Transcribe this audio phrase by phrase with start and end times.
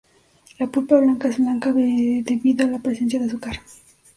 [0.57, 3.59] La pulpa blanca es blanca debido a la presencia de azúcar.